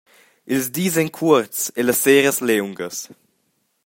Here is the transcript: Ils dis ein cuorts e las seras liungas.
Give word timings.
Ils 0.53 0.71
dis 0.75 0.91
ein 0.99 1.11
cuorts 1.17 1.59
e 1.79 1.81
las 1.83 2.01
seras 2.03 2.37
liungas. 2.47 2.97